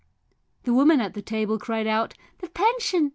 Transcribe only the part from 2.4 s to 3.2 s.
pension